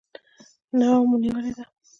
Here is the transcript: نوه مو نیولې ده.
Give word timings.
نوه 0.79 0.99
مو 1.07 1.15
نیولې 1.23 1.51
ده. 1.57 1.63